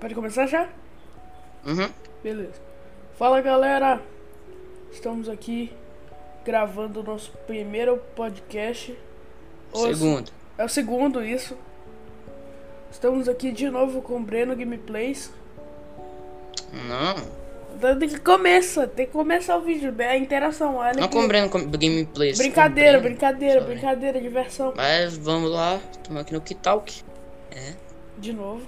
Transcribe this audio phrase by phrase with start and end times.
[0.00, 0.68] Pode começar já?
[1.66, 1.88] Uhum.
[2.22, 2.60] Beleza.
[3.18, 4.00] Fala galera,
[4.92, 5.72] estamos aqui
[6.44, 8.96] gravando o nosso primeiro podcast.
[9.72, 10.32] Hoje- Segundo.
[10.56, 11.56] É o segundo, isso.
[12.90, 15.30] Estamos aqui de novo com o Breno Gameplays.
[16.72, 17.40] Não.
[17.76, 20.76] Então Tem que começar, tem que começar o vídeo, a interação.
[20.76, 21.14] Olha Não aqui.
[21.16, 22.38] comprando com gameplays.
[22.38, 23.12] Brincadeira, comprando.
[23.12, 24.72] brincadeira, brincadeira, diversão.
[24.76, 25.78] Mas vamos lá.
[25.92, 27.02] Estamos aqui no Kitalk.
[27.52, 27.74] É.
[28.18, 28.62] De novo.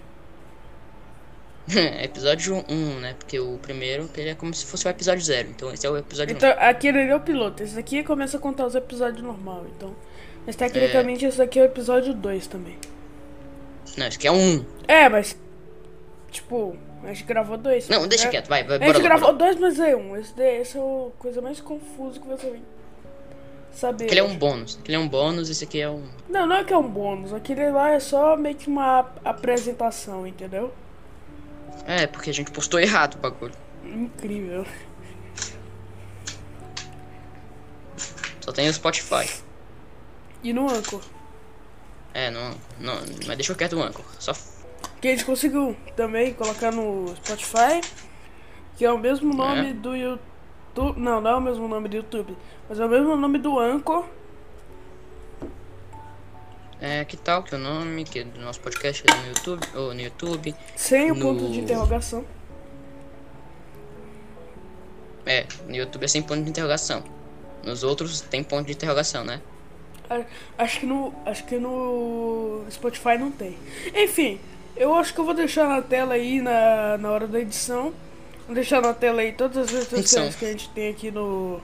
[2.02, 3.14] episódio 1, né?
[3.18, 5.48] Porque o primeiro ele é como se fosse o episódio 0.
[5.50, 7.62] Então esse é o episódio Então, aquele ali é o piloto.
[7.62, 9.64] Esse aqui começa a contar os episódios normal.
[9.76, 9.94] Então,
[10.46, 12.76] mas tecnicamente esse aqui é o episódio 2 também.
[13.96, 13.98] 1.
[14.00, 14.64] Não, esse aqui é um.
[14.88, 15.36] É, mas.
[16.30, 17.88] Tipo, a gente gravou dois.
[17.88, 18.30] Não, deixa né?
[18.30, 19.52] quieto, vai, vai, A bora gente lá, gravou bora lá.
[19.54, 20.16] dois, mas é um.
[20.16, 22.60] Esse, daí- esse é a coisa mais confusa que você vai
[23.72, 24.04] saber.
[24.06, 24.78] Aquele é um bônus.
[24.80, 26.04] Aquele é um bônus, esse aqui é um.
[26.28, 27.34] Não, não é que é um bônus.
[27.34, 30.72] Aquele lá é só meio que uma ap- apresentação, entendeu?
[31.86, 33.54] É, porque a gente postou errado o bagulho.
[33.84, 34.64] Incrível.
[38.40, 39.28] Só tem o Spotify.
[40.42, 41.00] E no Anchor.
[42.14, 42.50] É, não.
[42.80, 42.94] não
[43.26, 44.04] mas deixa eu quieto o Anchor.
[44.18, 44.32] Só.
[45.00, 47.80] Que a gente conseguiu também colocar no Spotify.
[48.76, 49.72] Que é o mesmo nome É.
[49.72, 51.00] do YouTube.
[51.00, 52.36] Não, não é o mesmo nome do YouTube.
[52.68, 54.06] Mas é o mesmo nome do Anchor.
[56.84, 59.66] É, que tal que é o nome que é do nosso podcast é no YouTube.
[59.76, 60.52] Ou no YouTube.
[60.74, 62.24] Sem o No- ponto de interrogação.
[65.24, 67.04] É, no YouTube é sem ponto de interrogação.
[67.62, 69.40] Nos outros tem ponto de interrogação, né?
[70.58, 71.14] Acho que no.
[71.24, 73.56] Acho que no Spotify não tem.
[73.94, 74.40] Enfim,
[74.76, 77.94] eu acho que eu vou deixar na tela aí na, na hora da edição.
[78.46, 81.62] Vou deixar na tela aí todas as redes sociais que a gente tem aqui no.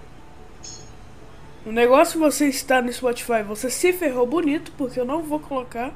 [1.69, 5.92] No negócio você está no Spotify, você se ferrou bonito, porque eu não vou colocar.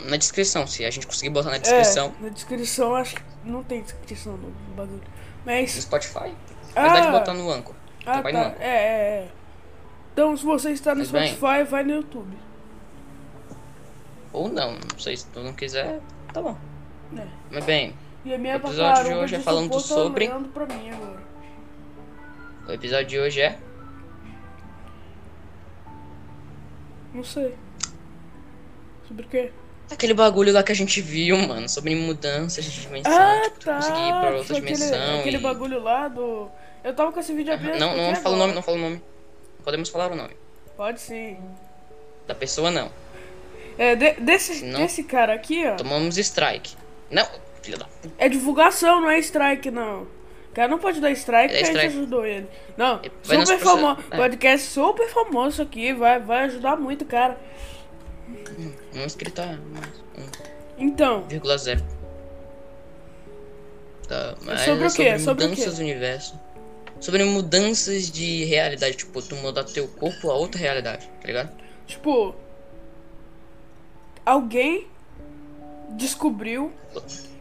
[0.00, 2.14] Na descrição, se a gente conseguir botar na descrição.
[2.18, 4.96] É, na descrição acho que não tem descrição no bagulho.
[4.98, 5.02] No
[5.44, 5.72] Mas.
[5.72, 6.32] Spotify.
[6.74, 7.74] Mas dá de Ah, botar no Anchor.
[8.06, 8.54] ah no tá.
[8.60, 8.70] É, é,
[9.24, 9.28] é.
[10.14, 11.34] Então se você está no Mas bem.
[11.34, 12.36] Spotify, vai no YouTube.
[14.32, 16.00] Ou não, não sei se tu não quiser,
[16.32, 16.56] tá bom.
[17.14, 17.26] É.
[17.50, 17.94] Mas bem,
[18.24, 21.18] E a minha O episódio de hoje é falando tá sobre- mim agora.
[22.68, 23.58] o episódio de hoje é.
[27.12, 27.54] Não sei.
[29.06, 29.50] Sobre o quê?
[29.90, 33.12] Aquele bagulho lá que a gente viu, mano, sobre mudanças de dimensão.
[33.12, 33.76] Ah, tipo, tá.
[33.76, 35.20] conseguir ir pra outra aquele, dimensão.
[35.20, 35.40] aquele e...
[35.40, 36.50] bagulho lá do.
[36.84, 37.78] Eu tava com esse vídeo aberto.
[37.78, 39.02] Não, não aqui fala o nome, não fala o nome.
[39.64, 40.36] Podemos falar o nome.
[40.76, 41.38] Pode sim.
[42.26, 42.90] Da pessoa não.
[43.78, 44.80] É, de- desse, Não.
[44.80, 45.76] desse cara aqui, ó.
[45.76, 46.76] Tomamos strike.
[47.10, 47.26] Não,
[47.62, 47.86] filha da.
[48.18, 50.06] É divulgação, não é strike, não.
[50.58, 51.96] O cara não pode dar strike É porque a gente strike.
[51.98, 52.48] ajudou ele.
[52.76, 54.00] Não, Vai super famoso.
[54.10, 54.16] é.
[54.16, 55.92] Podcast super famoso aqui.
[55.92, 57.38] Vai, vai ajudar muito, cara.
[58.92, 59.56] Inscrito a
[60.76, 61.80] Então, 1,0.
[64.08, 65.16] Tá, mas sobre o quê?
[65.20, 66.40] Sobre Sobre mudanças do universo.
[66.98, 71.52] Sobre mudanças de realidade, tipo, tu mudar teu corpo a outra realidade, tá ligado?
[71.86, 72.34] tipo.
[74.26, 74.88] Alguém
[75.90, 76.72] descobriu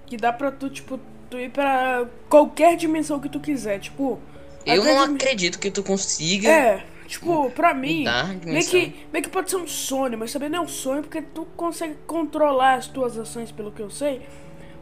[0.05, 0.99] que dá pra tu, tipo,
[1.30, 3.80] tu ir pra qualquer dimensão que tu quiser.
[3.80, 4.20] Tipo.
[4.66, 6.50] Eu não dim- acredito que tu consiga.
[6.50, 8.06] É, tipo, pra mim,
[8.44, 11.22] meio que, meio que pode ser um sonho, mas também não é um sonho porque
[11.22, 14.22] tu consegue controlar as tuas ações, pelo que eu sei.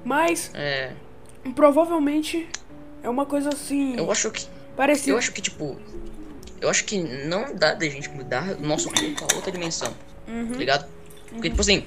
[0.04, 0.92] Mas É,
[1.56, 2.48] provavelmente
[3.04, 3.96] é uma coisa assim.
[3.98, 4.46] eu acho que.
[4.76, 5.12] parecida.
[5.12, 5.78] Eu acho que, tipo.
[6.62, 9.94] Eu acho que não dá da gente mudar o nosso corpo a outra dimensão.
[10.28, 10.52] Uhum.
[10.52, 10.88] Tá ligado?
[11.30, 11.84] Porque, tipo assim.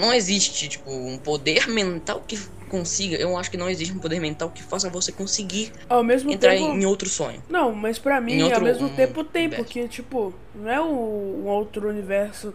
[0.00, 2.38] Não existe, tipo, um poder mental que
[2.70, 3.16] consiga.
[3.16, 6.52] Eu acho que não existe um poder mental que faça você conseguir Ao mesmo entrar
[6.52, 6.72] tempo.
[6.72, 7.42] em outro sonho.
[7.48, 9.64] Não, mas pra mim, outro ao mesmo um tempo tem, universo.
[9.64, 12.54] porque, tipo, não é um, um outro universo,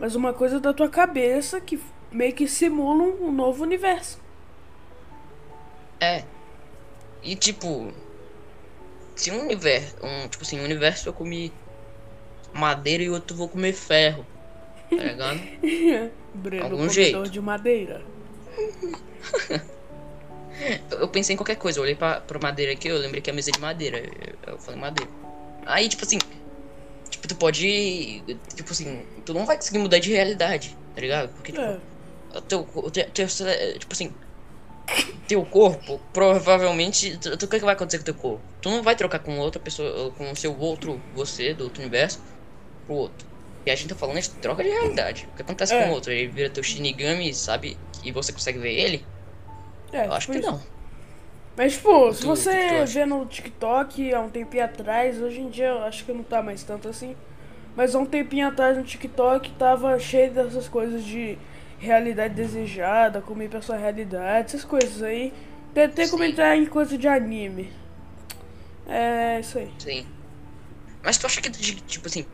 [0.00, 1.78] mas uma coisa da tua cabeça que
[2.10, 4.18] meio que simula um, novo universo.
[6.00, 6.24] É.
[7.22, 7.92] E tipo.
[9.14, 9.96] Se um universo.
[10.02, 11.52] Um, tipo assim, um universo eu comi
[12.54, 14.24] madeira e outro eu vou comer ferro.
[14.88, 15.40] Tá ligado?
[16.38, 17.30] Breno, Algum comedor jeito.
[17.30, 18.02] de madeira.
[20.90, 23.32] eu, pensei em qualquer coisa, eu olhei pra, pra madeira aqui, eu lembrei que é
[23.32, 24.02] mesa de madeira.
[24.46, 25.10] Eu, falei madeira.
[25.66, 26.18] Aí, tipo assim.
[27.10, 28.22] Tipo, tu pode.
[28.54, 31.28] Tipo assim, tu não vai conseguir mudar de realidade, tá ligado?
[31.34, 31.78] Porque, tipo, É.
[32.48, 34.12] teu, teu, teu- tipo assim,
[35.26, 38.40] teu corpo, provavelmente, tu- tu- o que, que vai acontecer com teu corpo?
[38.60, 42.20] Tu não vai trocar com outra pessoa, com o seu outro você do outro universo
[42.86, 43.26] pro outro.
[43.66, 45.28] E a gente tá falando de troca de realidade.
[45.32, 45.82] O que acontece É.
[45.84, 46.10] com o outro?
[46.12, 47.76] Ele vira teu Shinigami, sabe?
[48.04, 49.04] E você consegue ver ele?
[49.92, 50.50] É, Eu acho tipo que isso.
[50.50, 50.62] não.
[51.56, 55.82] Mas, tipo, se você vê no TikTok há um tempinho atrás, hoje em dia eu
[55.82, 57.16] acho que não tá mais tanto assim.
[57.76, 61.36] Mas há um tempinho atrás no TikTok tava cheio dessas coisas de
[61.78, 65.32] realidade desejada, como ir pra sua realidade, essas coisas aí.
[65.74, 66.10] Tentei Sim.
[66.12, 67.72] comentar em coisa de anime.
[68.86, 69.70] É isso aí.
[69.78, 70.06] Sim.
[71.02, 72.24] Mas tu acha que, tipo assim,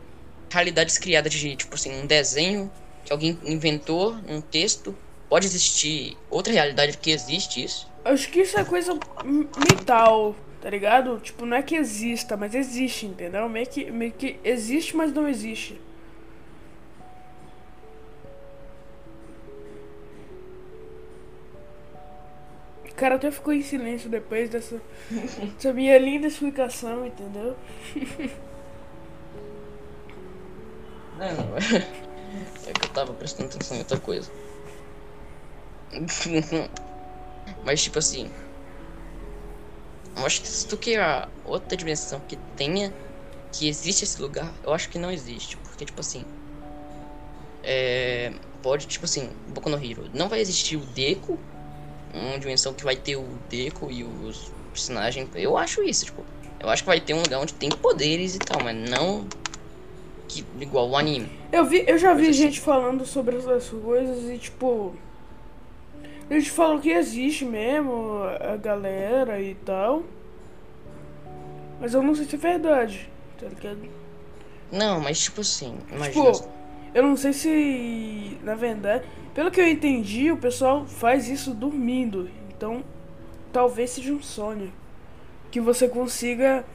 [0.55, 2.71] realidades criadas de, tipo assim, um desenho
[3.03, 4.95] que alguém inventou, um texto,
[5.29, 7.91] pode existir outra realidade que existe isso?
[8.03, 11.19] Acho que isso é coisa mental, tá ligado?
[11.19, 13.49] Tipo, não é que exista, mas existe, entendeu?
[13.49, 15.79] Meio que, meio que existe, mas não existe.
[22.89, 24.81] O cara até ficou em silêncio depois dessa,
[25.11, 27.57] dessa minha linda explicação, entendeu?
[31.17, 31.57] Não,
[32.67, 34.29] é que eu tava prestando atenção em outra coisa.
[37.63, 38.29] Mas tipo assim.
[40.17, 42.93] Eu acho que se tu criar outra dimensão que tenha.
[43.51, 45.55] Que existe esse lugar, eu acho que não existe.
[45.57, 46.25] Porque, tipo assim.
[47.63, 48.33] É.
[48.61, 50.09] Pode, tipo assim, Boku no Hero.
[50.13, 51.39] Não vai existir o Deku.
[52.13, 55.29] Uma dimensão que vai ter o Deku e os personagens.
[55.35, 56.25] Eu acho isso, tipo.
[56.59, 59.27] Eu acho que vai ter um lugar onde tem poderes e tal, mas não.
[60.43, 61.29] Que, igual o anime.
[61.51, 62.33] Eu vi, eu já vi assim.
[62.33, 64.95] gente falando sobre essas coisas e tipo.
[66.29, 70.03] A gente falou que existe mesmo a galera e tal.
[71.79, 73.09] Mas eu não sei se é verdade,
[73.39, 73.89] tá ligado?
[74.71, 76.31] Não, mas tipo assim, imagina.
[76.31, 76.49] Tipo,
[76.93, 78.37] eu não sei se.
[78.43, 79.05] Na verdade.
[79.33, 82.29] Pelo que eu entendi, o pessoal faz isso dormindo.
[82.49, 82.83] Então,
[83.51, 84.71] talvez seja um sonho.
[85.51, 86.65] Que você consiga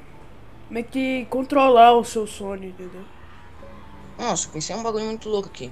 [0.68, 3.02] meio que controlar o seu sonho, entendeu?
[4.20, 5.70] Nossa, conheci um bagulho muito louco aqui.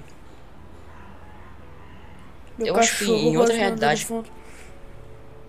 [2.57, 4.07] Meu Eu acho que em outra realidade-.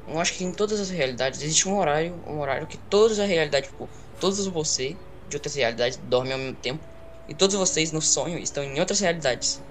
[0.07, 3.29] Eu acho que em todas as realidades existe um horário, um horário que todas as
[3.29, 3.89] realidades, tipo,
[4.21, 4.97] todos você
[5.29, 6.85] de outras realidades dormem ao mesmo tempo.
[7.29, 9.63] E todos vocês no sonho estão em outras realidades.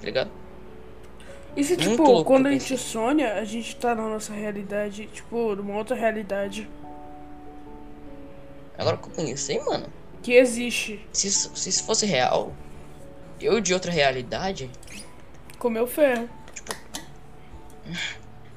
[0.00, 0.30] Tá ligado?
[1.56, 5.56] E se, tipo, louco quando a gente sonha, a gente tá na nossa realidade, tipo,
[5.56, 6.68] numa outra realidade
[8.76, 9.86] Agora que eu pensei, mano,
[10.24, 11.06] que existe.
[11.12, 12.52] se isso, se isso fosse real,
[13.38, 14.70] eu de outra realidade.
[15.58, 16.28] Comeu ferro.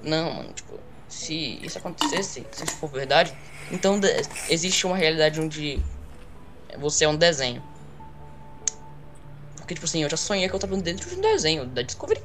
[0.02, 0.80] Não, mano, tipo,
[1.10, 3.36] se isso acontecesse, se isso for verdade,
[3.70, 4.00] então
[4.50, 5.78] existe uma realidade onde
[6.80, 7.62] você é um desenho.
[9.58, 12.22] Porque, tipo assim, eu já sonhei que eu tava dentro de um desenho da Discovery.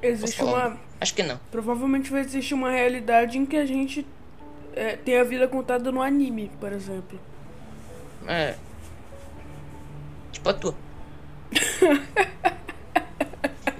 [0.00, 0.78] Existe uma.
[1.00, 1.40] Acho que não.
[1.50, 4.06] Provavelmente vai existir uma realidade em que a gente
[4.76, 7.18] é, tem a vida contada no anime, por exemplo.
[8.26, 8.54] É.
[10.32, 10.74] Tipo a tua.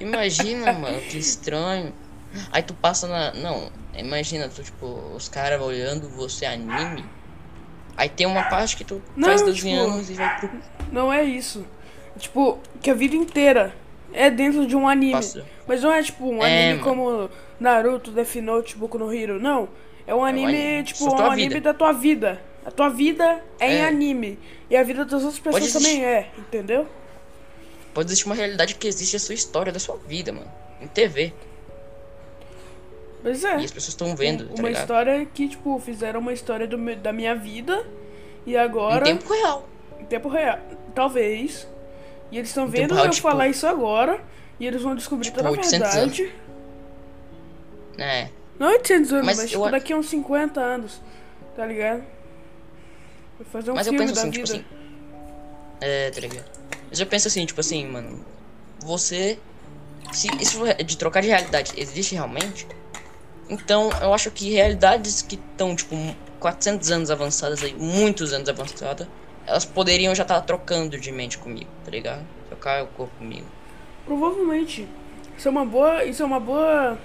[0.01, 1.93] Imagina, mano, que estranho.
[2.51, 3.33] Aí tu passa na.
[3.35, 7.05] Não, imagina, tu, tipo, os caras olhando você anime.
[7.97, 10.51] Aí tem uma parte que tu Não, faz 12 tipo- anos e vai pro.
[10.91, 11.65] Não é isso.
[12.19, 13.75] Tipo, que a vida inteira
[14.13, 15.13] é dentro de um anime.
[15.13, 15.45] Passa.
[15.67, 16.85] Mas não é tipo um É, anime mano.
[16.85, 17.31] como
[17.61, 19.39] Naruto, Death Note, Boku no Hero.
[19.41, 19.69] Não.
[20.07, 21.73] É um anime, anime, tipo, só um anime vida.
[21.73, 22.41] da tua vida.
[22.65, 23.87] A tua vida é, em É.
[23.87, 24.39] anime.
[24.71, 25.79] E a vida das outras pessoas existir.
[25.83, 26.87] também é, entendeu?
[27.93, 30.51] Pode existir uma realidade que existe a sua história da sua vida, mano.
[30.81, 31.33] Em TV.
[33.23, 33.53] Mas é.
[33.61, 34.83] E as pessoas estão vendo, tá uma ligado?
[34.83, 37.87] história que, tipo, fizeram uma história do meu- da minha vida.
[38.47, 39.05] E Em agora.
[39.05, 39.69] tempo real.
[40.01, 40.59] Em tempo real.
[40.95, 41.69] Talvez.
[42.33, 44.21] E eles estão Em vendo real, eu tipo- falar isso agora.
[44.59, 46.33] E eles vão descobrir tipo, toda a 800 verdade.
[47.99, 48.29] É.
[48.59, 51.01] Não 800 anos, Mas mas, eu tipo, a- daqui a uns 50 anos.
[51.57, 52.03] Tá ligado?
[53.51, 54.45] Fazer um Mas eu penso assim, vida.
[54.45, 54.65] tipo assim.
[55.81, 56.45] É, tá ligado?
[56.89, 58.25] Mas eu penso assim, tipo assim, mano.
[58.81, 59.39] Você.
[60.13, 62.67] Se isso for de trocar de realidade existe realmente.
[63.49, 65.97] Então eu acho que realidades que estão, tipo,
[66.41, 69.07] 400 anos avançadas aí, muitos anos avançadas,
[69.47, 72.25] elas poderiam já estar trocando de mente comigo, tá ligado?
[72.49, 73.47] Trocar o corpo comigo.
[74.05, 74.89] Provavelmente.
[75.37, 76.05] Isso é uma boa.
[76.05, 76.99] Isso é uma boa.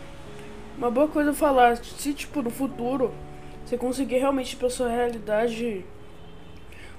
[0.77, 1.77] Uma boa coisa falar.
[1.77, 3.13] Se, tipo, no futuro
[3.65, 5.85] você conseguir realmente ir pra sua realidade.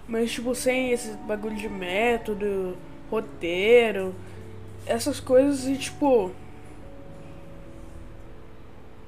[0.09, 2.77] Mas, tipo, sem esse bagulho de método,
[3.11, 4.15] roteiro,
[4.87, 6.33] essas coisas e, tipo.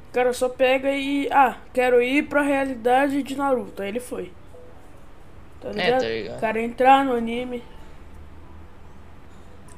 [0.08, 1.28] O cara só pega e.
[1.32, 3.80] Ah, quero ir pra realidade de Naruto.
[3.82, 4.30] Aí ele foi.
[5.60, 6.00] Tá ligado?
[6.00, 6.36] tá ligado.
[6.36, 7.62] O cara entrar no anime.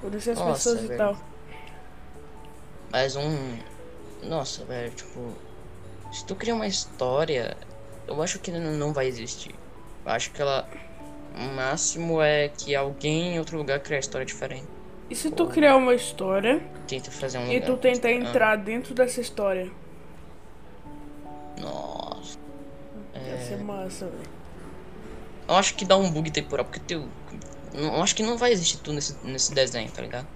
[0.00, 0.98] Conhecer as Nossa, pessoas e velho.
[0.98, 1.16] tal.
[2.90, 3.58] Mas um.
[4.24, 5.32] Nossa, velho, tipo.
[6.12, 7.56] Se tu cria uma história,
[8.06, 9.54] eu acho que não vai existir.
[10.04, 10.68] Eu acho que ela.
[11.34, 14.66] O máximo é que alguém em outro lugar cria história diferente.
[15.08, 17.66] E se tu criar uma história Tenta fazer um e lugar.
[17.66, 19.70] tu tenta Ah, entrar dentro dessa história?
[21.58, 22.38] Nossa.
[23.14, 24.30] Ia ser massa, velho.
[25.48, 27.06] Eu acho que dá um bug temporal, porque teu.
[27.74, 30.26] Eu acho que não vai existir tu nesse, nesse desenho, tá ligado?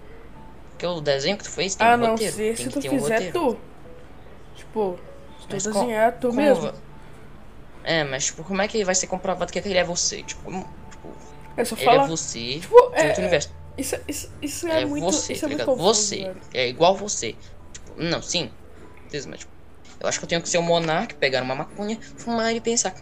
[0.71, 2.33] Porque o desenho que tu fez tem Ah, um não, roteiro.
[2.35, 3.57] se se tu um fizer tu.
[4.55, 4.99] Tipo,
[5.41, 6.73] se tu Mas desenhar tu como mesmo.
[7.85, 10.23] É, mas tipo, como é que vai ser comprovado que aquele é você?
[10.23, 10.51] Tipo
[11.57, 12.05] É só ele falar.
[12.05, 13.55] é você Tipo, é- outro universo.
[13.79, 15.05] Isso, isso, isso é, É, muito.
[15.05, 16.17] você, isso tá é muito confuso, você.
[16.25, 16.37] velho.
[16.55, 17.35] É igual você.
[17.73, 18.51] Tipo, não, sim.
[19.07, 19.53] Beleza, mas, tipo,
[20.01, 22.95] eu acho que eu tenho que ser um monarca, pegar uma maconha, fumar e pensar.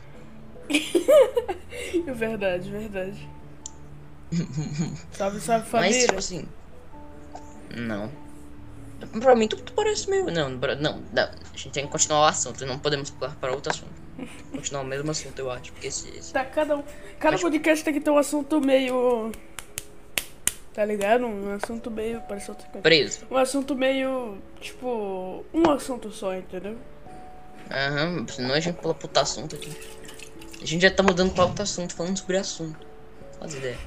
[0.68, 3.28] É verdade, verdade.
[5.12, 6.06] salve, salve Mas, família.
[6.06, 6.44] tipo assim.
[7.76, 8.10] Não.
[9.20, 10.26] Pra mim, tu, tu parece meio.
[10.26, 11.22] Não, não, não.
[11.24, 13.92] A gente tem que continuar o assunto, não podemos pular para outro assunto.
[14.52, 15.72] Continuar o mesmo assunto, eu acho.
[15.72, 16.08] Porque esse.
[16.16, 16.82] esse- Tá, cada, um,
[17.18, 19.32] cada Mas- podcast tem que ter um assunto meio.
[20.72, 21.26] Tá ligado?
[21.26, 22.20] Um assunto meio.
[22.22, 22.82] Parece outra coisa.
[22.82, 23.26] Preso.
[23.30, 24.38] Um assunto meio.
[24.60, 25.44] Tipo.
[25.52, 26.76] Um assunto só, entendeu?
[27.70, 29.70] Aham, senão a gente pula pro assunto aqui.
[30.60, 32.86] A gente já tá mudando pra outro assunto, falando sobre assunto.
[33.38, 33.78] Faz ideia.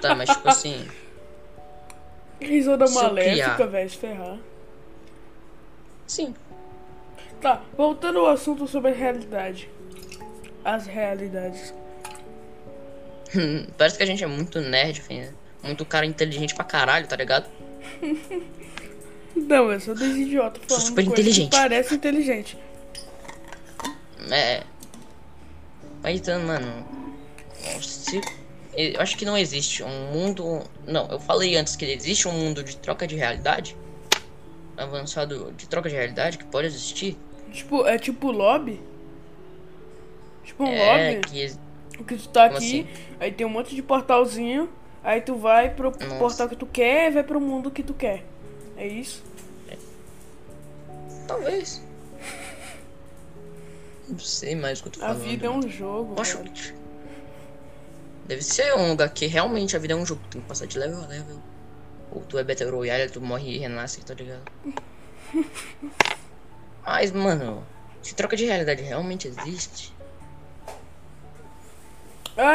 [0.00, 0.86] Tá, mas tipo assim.
[2.40, 4.38] Risada Se eu maléfica, velho, se ferrar.
[6.06, 6.34] Sim.
[7.40, 9.68] Tá, voltando ao assunto sobre a realidade.
[10.64, 11.72] As realidades.
[13.78, 15.32] Parece que a gente é muito nerd, filho.
[15.62, 17.48] Muito cara inteligente pra caralho, tá ligado?
[19.36, 21.50] Não, eu sou dois idiotas Sou falando super inteligente.
[21.50, 22.58] Parece inteligente.
[24.30, 24.62] É.
[26.02, 26.86] Mas então, mano.
[27.80, 28.20] Se,
[28.74, 30.62] eu acho que não existe um mundo.
[30.86, 33.76] Não, eu falei antes que existe um mundo de troca de realidade.
[34.76, 37.18] Avançado de troca de realidade que pode existir.
[37.52, 38.80] Tipo, é tipo lobby?
[40.44, 41.28] Tipo um é, lobby?
[41.28, 41.70] que.
[42.04, 43.04] Que tu tá Como aqui, assim?
[43.20, 44.70] aí tem um monte de portalzinho,
[45.04, 46.16] aí tu vai pro Nossa.
[46.16, 48.24] portal que tu quer e vai pro mundo que tu quer.
[48.76, 49.22] É isso?
[51.26, 51.82] Talvez.
[54.08, 55.22] Não sei mais o que eu tô A falando.
[55.22, 56.20] vida é um jogo.
[56.20, 56.50] Acho cara.
[58.26, 60.20] Deve ser um lugar que realmente a vida é um jogo.
[60.30, 61.36] Tem que passar de level a level.
[62.10, 64.42] Ou tu é Battle Royale, tu morre e renasce, tá ligado?
[66.92, 67.64] Mas, mano,
[68.02, 69.94] se troca de realidade realmente existe,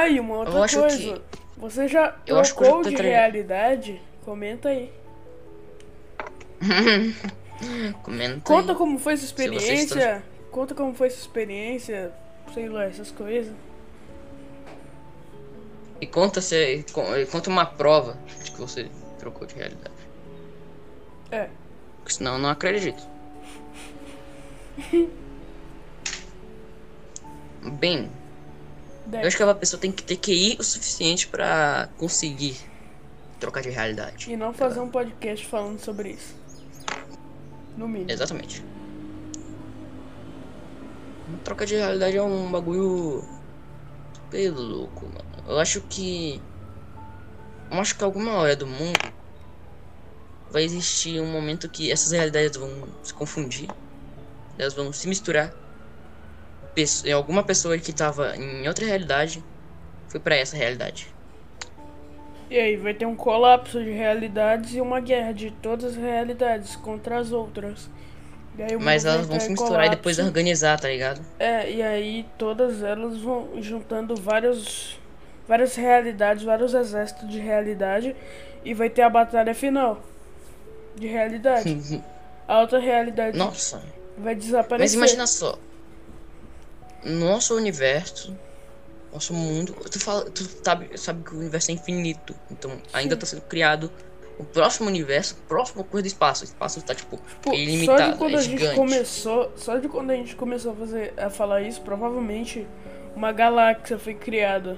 [0.10, 0.98] e uma outra Eu acho coisa.
[0.98, 1.22] que-
[1.56, 4.01] Você já eu trocou de realidade?
[4.25, 4.92] Comenta aí.
[8.04, 8.77] comenta Conta aí.
[8.77, 10.24] como foi vocês experiência.
[10.51, 12.12] Conta como foi essa experiência.
[12.54, 13.54] Sei lá, essas coisas.
[16.01, 19.96] E conta, se, con- conta uma prova de que você trocou de realidade.
[21.32, 21.48] É.
[22.00, 23.14] Porque senão eu não acredito.
[27.79, 28.12] Bem,
[29.12, 32.58] eu acho que a pessoa tem que ter QI o suficiente pra conseguir
[33.39, 34.32] trocar de realidade.
[34.32, 36.36] E não fazer um podcast falando sobre isso.
[37.77, 38.12] No mínimo.
[38.12, 38.63] Exatamente.
[41.44, 43.24] Troca de realidade é um bagulho
[44.13, 45.44] super louco, mano.
[45.48, 46.41] Eu acho que.
[47.72, 49.00] Eu acho que alguma hora do mundo
[50.51, 52.70] vai existir um momento que essas realidades vão
[53.03, 53.70] se confundir.
[54.57, 55.53] Elas vão se misturar.
[56.74, 59.43] Pesso- alguma pessoa que tava em outra realidade
[60.07, 61.07] foi pra essa realidade.
[62.50, 66.75] E aí vai ter um colapso de realidades e uma guerra de todas as realidades
[66.75, 67.89] contra as outras.
[68.79, 70.29] Mas elas vão se misturar e depois colapso.
[70.31, 71.21] organizar, tá ligado?
[71.38, 74.97] É, e aí todas elas vão juntando vários,
[75.47, 78.15] várias realidades, vários exércitos de realidade
[78.63, 80.01] e vai ter a batalha final
[80.95, 82.01] de realidade.
[82.47, 83.81] A outra realidade Nossa.
[84.17, 84.79] Vai desaparecer.
[84.79, 85.57] Mas imagina só.
[87.03, 88.36] Nosso universo,
[89.13, 89.74] nosso mundo.
[89.91, 92.36] Tu, fala, tu sabe, sabe que o universo é infinito.
[92.50, 93.91] Então ainda tá sendo criado
[94.38, 96.43] o próximo universo, próxima coisa do espaço.
[96.43, 98.75] O espaço tá tipo Pô, só ilimitado, de quando é a gente gigante.
[98.75, 102.67] começou, só de quando a gente começou a fazer a falar isso, provavelmente
[103.15, 104.77] uma galáxia foi criada.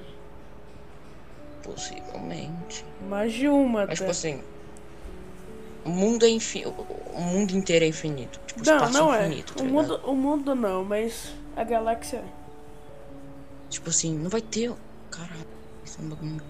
[1.63, 2.85] Possivelmente.
[3.09, 3.95] Mais de uma Mas até.
[3.95, 4.41] tipo assim.
[5.83, 6.73] O mundo é infinito.
[7.17, 8.39] O mundo inteiro é infinito.
[8.45, 9.25] Tipo, o não, espaço não é é.
[9.27, 9.53] infinito.
[9.55, 9.81] tá O ligado?
[9.81, 12.23] mundo, o mundo não, mas a galáxia é.
[13.69, 14.71] Tipo assim, não vai ter.
[15.09, 15.47] Caralho.
[15.83, 16.45] Isso é um bagulho muito.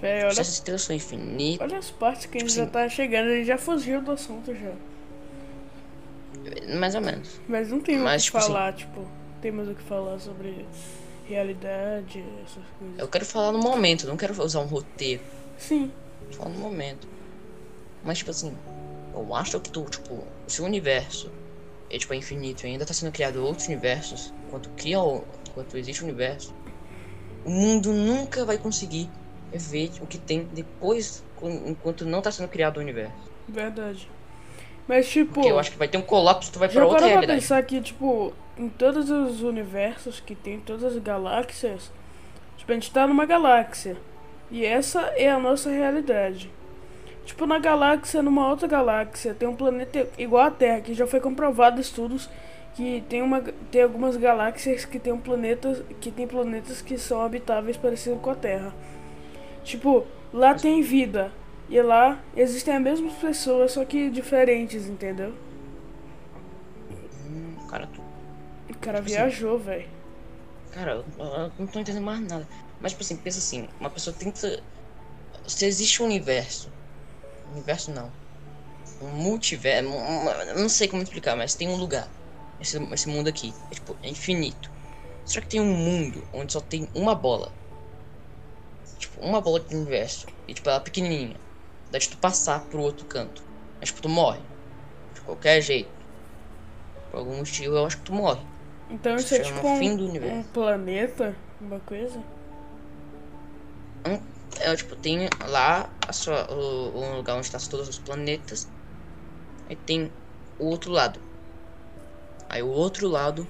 [0.00, 1.66] Véi, Se olha, essas estrelas são infinitas.
[1.70, 4.02] olha as partes que a gente Tipo já assim- tá chegando, a gente já fugiu
[4.02, 4.72] do assunto já.
[6.78, 7.40] Mais ou menos.
[7.48, 9.06] Mas não tem Mas, o que tipo assim- falar, tipo,
[9.40, 10.66] tem mais o que falar sobre
[11.26, 12.98] realidade, essas coisas.
[12.98, 15.22] Eu quero falar no momento, não quero usar um roteiro.
[15.58, 15.90] Sim,
[16.32, 17.06] Só no momento.
[18.02, 18.54] Mas, tipo assim,
[19.14, 21.30] eu acho que tu, tipo, se o universo
[21.90, 25.76] é, tipo, é infinito e ainda tá sendo criado outros universos, enquanto cria o, enquanto
[25.76, 26.54] existe o universo,
[27.44, 29.08] o mundo nunca vai conseguir
[29.52, 31.22] ver o que tem depois,
[31.66, 33.14] enquanto não tá sendo criado o universo.
[33.48, 34.08] verdade.
[34.86, 37.40] Mas tipo, Porque eu acho que vai ter um colapso, tu vai pra outra realidade.
[37.40, 41.90] pensar que, tipo, em todos os universos que tem, todas as galáxias,
[42.58, 43.96] tipo, a gente tá numa galáxia.
[44.50, 46.50] E essa é a nossa realidade.
[47.24, 51.20] Tipo, na galáxia, numa outra galáxia, tem um planeta igual a Terra, que já foi
[51.20, 52.28] comprovado estudos
[52.74, 53.40] que tem uma
[53.70, 58.34] tem algumas galáxias que tem planetas que tem planetas que são habitáveis parecidos com a
[58.34, 58.74] Terra.
[59.64, 61.32] Tipo, lá tem vida
[61.68, 65.34] e lá existem as mesmas pessoas, só que diferentes, entendeu?
[67.26, 68.02] Hum, cara, tu-
[68.68, 69.88] O cara Tipo assim, viajou, velho.
[70.70, 72.48] cara, eu, eu não tô entendendo mais nada.
[72.80, 74.62] Mas, tipo assim, pensa assim, uma pessoa tenta.
[75.46, 76.73] Se existe um universo.
[77.54, 78.10] Universo não.
[79.00, 79.88] Um multiverso.
[79.88, 82.08] um- um- não sei como explicar, mas tem um lugar.
[82.60, 83.52] Esse, esse mundo aqui.
[83.70, 84.70] É tipo, é infinito.
[85.24, 87.50] Será que tem um mundo onde só tem uma bola?
[88.98, 90.26] Tipo, uma bola de universo.
[90.46, 91.36] E tipo, ela é pequenininha.
[91.90, 93.42] Dá de tu passar pro outro canto.
[93.80, 94.40] Mas tipo, tu morre.
[95.14, 95.90] De qualquer jeito.
[97.10, 98.40] Por algum motivo, eu acho que tu morre.
[98.90, 100.36] Então isso é tipo um, fim do universo.
[100.36, 102.20] um planeta, uma coisa.
[104.60, 108.68] É, tipo, tem lá a sua, o, o lugar onde tá todos os planetas.
[109.68, 110.12] Aí tem
[110.58, 111.20] o outro lado.
[112.48, 113.46] Aí o outro lado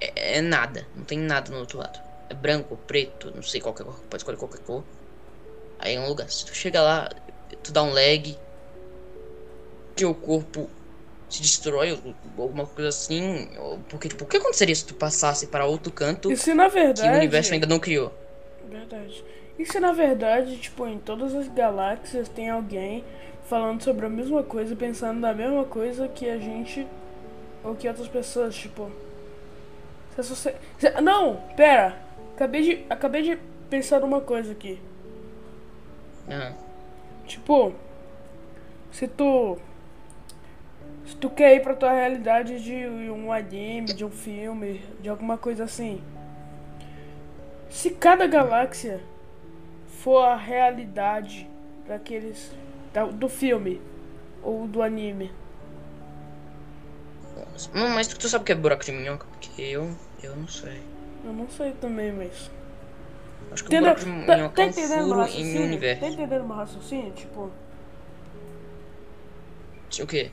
[0.00, 0.86] é, é nada.
[0.94, 1.98] Não tem nada no outro lado.
[2.28, 3.98] É branco, preto, não sei qualquer cor.
[4.08, 4.84] Pode escolher qualquer cor.
[5.78, 6.28] Aí é um lugar.
[6.30, 7.10] Se tu chega lá,
[7.62, 8.36] tu dá um lag.
[9.96, 10.68] Teu corpo
[11.28, 11.98] se destrói,
[12.38, 13.48] alguma coisa assim.
[13.88, 16.74] Porque, tipo, o que aconteceria se tu passasse para outro canto E se na que
[16.74, 17.08] verdade.
[17.08, 18.12] o universo ainda não criou?
[18.70, 19.24] Verdade.
[19.58, 23.04] E se na verdade, tipo, em todas as galáxias tem alguém
[23.44, 26.86] falando sobre a mesma coisa, pensando na mesma coisa que a gente
[27.64, 28.90] ou que outras pessoas, tipo.
[30.16, 31.96] Se se- Não, pera!
[32.34, 32.86] Acabei de.
[32.88, 34.78] Acabei de pensar numa coisa aqui.
[36.28, 36.52] Ah.
[37.26, 37.72] Tipo,
[38.92, 39.58] se tu.
[41.06, 45.36] Se tu quer ir pra tua realidade de um anime, de um filme, de alguma
[45.36, 46.00] coisa assim.
[47.70, 49.00] Se cada galáxia
[50.02, 51.48] for a realidade
[51.86, 52.50] daqueles.
[52.92, 53.80] da- do filme
[54.42, 55.30] ou do anime.
[57.74, 59.26] Não, mas tu, sabe o que é buraco de minhoca?
[59.26, 60.80] Porque eu, eu não sei.
[61.24, 62.50] Eu não sei também, mas.
[63.52, 63.92] Acho que Entendeu?
[63.92, 65.62] o buraco de Tá, minhoca tá é um furo em um raciocínio?
[65.62, 66.00] universo.
[66.00, 67.12] Tá entendendo meu raciocínio?
[67.12, 67.50] Tipo.
[70.02, 70.30] O quê?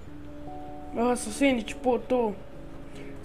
[0.93, 2.33] Meu raciocínio, tipo, tu.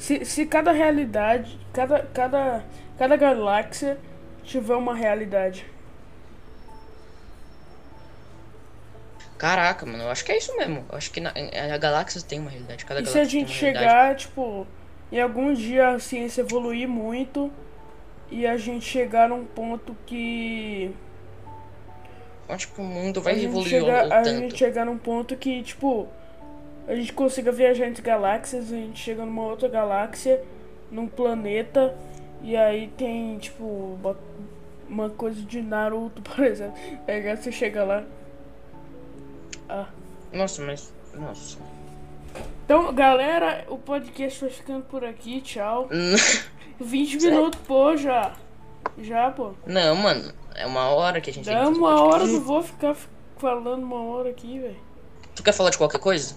[0.03, 2.65] Se, se cada realidade, cada, cada,
[2.99, 3.97] cada galáxia
[4.43, 5.65] tiver uma realidade.
[9.39, 10.85] Caraca, mano, eu acho que é isso mesmo.
[10.91, 11.33] Eu acho que na,
[11.75, 12.85] a galáxia tem uma realidade.
[12.85, 13.89] Cada E se a gente realidade.
[13.89, 14.67] chegar, tipo,
[15.11, 17.53] e algum dia a ciência evoluir muito
[18.31, 20.95] e a gente chegar num ponto que.
[22.49, 24.31] Acho que o mundo vai evoluir chegar, a tanto.
[24.31, 26.09] gente chegar num ponto que, tipo,
[26.93, 30.43] a gente consiga viajar entre galáxias, a gente chega numa outra galáxia,
[30.91, 31.97] num planeta,
[32.43, 33.99] e aí tem, tipo,
[34.89, 36.75] uma, coisa de Naruto, por exemplo.
[37.09, 38.05] Aí você chega lá.
[39.69, 39.87] Ah.
[40.33, 40.93] Nossa, mas.
[41.15, 41.59] Nossa.
[42.65, 45.89] Então, galera, o podcast vai ficando por aqui, tchau.
[46.79, 47.37] 20 Sério?
[47.37, 48.35] minutos, pô, já.
[48.99, 49.53] Já, pô.
[49.67, 50.33] Não, mano.
[50.55, 52.95] É uma hora que a gente tem Dá que fazer uma hora, não vou ficar
[53.39, 54.77] falando uma hora aqui, velho.
[55.35, 56.37] Tu quer falar de qualquer coisa?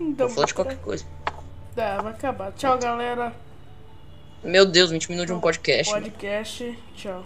[0.00, 1.04] Então, Vou falar de qualquer coisa.
[1.74, 2.52] Tá, vai acabar.
[2.52, 3.32] Tchau, galera.
[4.42, 5.92] Meu Deus, 20 minutos de um podcast.
[5.92, 6.06] mano.
[6.06, 7.24] Podcast, tchau.